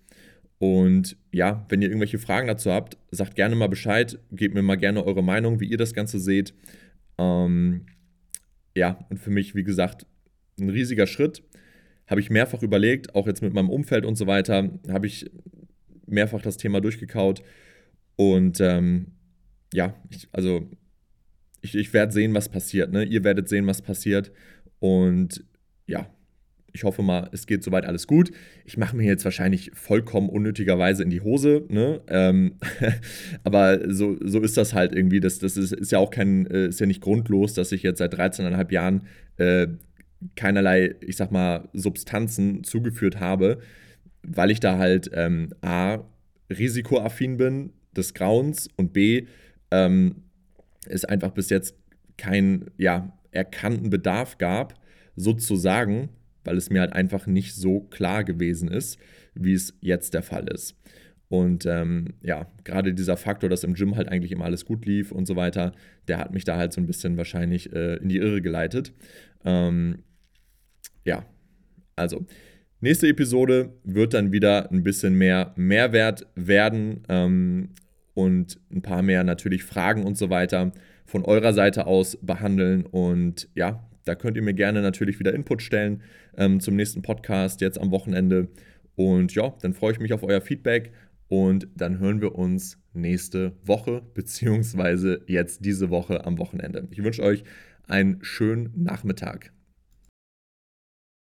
Und 0.60 1.16
ja, 1.32 1.64
wenn 1.70 1.80
ihr 1.80 1.88
irgendwelche 1.88 2.18
Fragen 2.18 2.46
dazu 2.46 2.70
habt, 2.70 2.98
sagt 3.10 3.34
gerne 3.34 3.56
mal 3.56 3.68
Bescheid, 3.70 4.18
gebt 4.30 4.54
mir 4.54 4.60
mal 4.60 4.76
gerne 4.76 5.02
eure 5.06 5.24
Meinung, 5.24 5.58
wie 5.58 5.70
ihr 5.70 5.78
das 5.78 5.94
Ganze 5.94 6.20
seht. 6.20 6.52
Ähm, 7.16 7.86
ja, 8.74 9.06
und 9.08 9.18
für 9.18 9.30
mich, 9.30 9.54
wie 9.54 9.64
gesagt, 9.64 10.06
ein 10.60 10.68
riesiger 10.68 11.06
Schritt. 11.06 11.42
Habe 12.06 12.20
ich 12.20 12.28
mehrfach 12.28 12.62
überlegt, 12.62 13.14
auch 13.14 13.26
jetzt 13.26 13.40
mit 13.40 13.54
meinem 13.54 13.70
Umfeld 13.70 14.04
und 14.04 14.16
so 14.16 14.26
weiter, 14.26 14.68
habe 14.88 15.06
ich 15.06 15.30
mehrfach 16.06 16.42
das 16.42 16.58
Thema 16.58 16.82
durchgekaut. 16.82 17.42
Und 18.16 18.60
ähm, 18.60 19.12
ja, 19.72 19.94
ich, 20.10 20.28
also 20.30 20.68
ich, 21.62 21.74
ich 21.74 21.94
werde 21.94 22.12
sehen, 22.12 22.34
was 22.34 22.50
passiert. 22.50 22.92
Ne? 22.92 23.04
Ihr 23.04 23.24
werdet 23.24 23.48
sehen, 23.48 23.66
was 23.66 23.80
passiert. 23.80 24.30
Und 24.78 25.42
ja, 25.86 26.06
ich 26.72 26.84
hoffe 26.84 27.02
mal, 27.02 27.28
es 27.32 27.46
geht 27.46 27.62
soweit 27.62 27.84
alles 27.84 28.06
gut. 28.06 28.30
Ich 28.64 28.76
mache 28.76 28.96
mir 28.96 29.04
jetzt 29.04 29.24
wahrscheinlich 29.24 29.70
vollkommen 29.74 30.28
unnötigerweise 30.28 31.02
in 31.02 31.10
die 31.10 31.20
Hose, 31.20 31.64
ne? 31.68 32.00
Ähm, 32.08 32.54
aber 33.44 33.92
so, 33.92 34.16
so 34.20 34.40
ist 34.40 34.56
das 34.56 34.74
halt 34.74 34.94
irgendwie. 34.94 35.20
Das, 35.20 35.38
das 35.38 35.56
ist, 35.56 35.72
ist 35.72 35.92
ja 35.92 35.98
auch 35.98 36.10
kein, 36.10 36.46
äh, 36.46 36.66
ist 36.66 36.80
ja 36.80 36.86
nicht 36.86 37.00
grundlos, 37.00 37.54
dass 37.54 37.72
ich 37.72 37.82
jetzt 37.82 37.98
seit 37.98 38.14
13,5 38.14 38.72
Jahren 38.72 39.02
äh, 39.36 39.68
keinerlei, 40.36 40.94
ich 41.00 41.16
sag 41.16 41.30
mal, 41.30 41.68
Substanzen 41.72 42.64
zugeführt 42.64 43.20
habe, 43.20 43.60
weil 44.22 44.50
ich 44.50 44.60
da 44.60 44.78
halt 44.78 45.10
ähm, 45.14 45.50
A, 45.62 46.00
risikoaffin 46.50 47.36
bin 47.36 47.72
des 47.96 48.14
Grauens 48.14 48.68
und 48.76 48.92
B, 48.92 49.26
ähm, 49.70 50.22
es 50.86 51.04
einfach 51.04 51.30
bis 51.30 51.50
jetzt 51.50 51.74
keinen 52.16 52.70
ja, 52.76 53.16
erkannten 53.30 53.90
Bedarf 53.90 54.38
gab, 54.38 54.74
sozusagen, 55.16 56.10
weil 56.44 56.56
es 56.56 56.70
mir 56.70 56.80
halt 56.80 56.92
einfach 56.92 57.26
nicht 57.26 57.54
so 57.54 57.80
klar 57.80 58.24
gewesen 58.24 58.68
ist, 58.68 58.98
wie 59.34 59.52
es 59.52 59.74
jetzt 59.80 60.14
der 60.14 60.22
Fall 60.22 60.48
ist. 60.48 60.76
Und 61.28 61.64
ähm, 61.64 62.14
ja, 62.22 62.50
gerade 62.64 62.92
dieser 62.92 63.16
Faktor, 63.16 63.48
dass 63.48 63.62
im 63.62 63.74
Gym 63.74 63.94
halt 63.96 64.08
eigentlich 64.08 64.32
immer 64.32 64.46
alles 64.46 64.64
gut 64.64 64.84
lief 64.84 65.12
und 65.12 65.26
so 65.26 65.36
weiter, 65.36 65.72
der 66.08 66.18
hat 66.18 66.34
mich 66.34 66.44
da 66.44 66.56
halt 66.56 66.72
so 66.72 66.80
ein 66.80 66.88
bisschen 66.88 67.16
wahrscheinlich 67.16 67.72
äh, 67.72 67.96
in 67.98 68.08
die 68.08 68.16
Irre 68.16 68.42
geleitet. 68.42 68.92
Ähm, 69.44 70.00
ja, 71.04 71.24
also 71.94 72.26
nächste 72.80 73.06
Episode 73.06 73.74
wird 73.84 74.12
dann 74.12 74.32
wieder 74.32 74.72
ein 74.72 74.82
bisschen 74.82 75.14
mehr 75.14 75.52
Mehrwert 75.54 76.26
werden 76.34 77.04
ähm, 77.08 77.70
und 78.14 78.58
ein 78.72 78.82
paar 78.82 79.02
mehr 79.02 79.22
natürlich 79.22 79.62
Fragen 79.62 80.02
und 80.02 80.18
so 80.18 80.30
weiter 80.30 80.72
von 81.06 81.24
eurer 81.24 81.52
Seite 81.52 81.86
aus 81.86 82.18
behandeln. 82.20 82.86
Und 82.86 83.48
ja, 83.54 83.88
da 84.04 84.14
könnt 84.14 84.36
ihr 84.36 84.42
mir 84.42 84.54
gerne 84.54 84.82
natürlich 84.82 85.18
wieder 85.18 85.34
Input 85.34 85.62
stellen 85.62 86.02
ähm, 86.36 86.60
zum 86.60 86.76
nächsten 86.76 87.02
Podcast 87.02 87.60
jetzt 87.60 87.80
am 87.80 87.90
Wochenende. 87.90 88.48
Und 88.96 89.34
ja, 89.34 89.54
dann 89.62 89.74
freue 89.74 89.92
ich 89.92 90.00
mich 90.00 90.12
auf 90.12 90.22
euer 90.22 90.40
Feedback 90.40 90.92
und 91.28 91.68
dann 91.76 91.98
hören 91.98 92.20
wir 92.20 92.34
uns 92.34 92.78
nächste 92.92 93.52
Woche, 93.64 94.02
beziehungsweise 94.14 95.22
jetzt 95.26 95.64
diese 95.64 95.90
Woche 95.90 96.26
am 96.26 96.38
Wochenende. 96.38 96.88
Ich 96.90 97.02
wünsche 97.02 97.22
euch 97.22 97.44
einen 97.86 98.18
schönen 98.22 98.72
Nachmittag. 98.74 99.52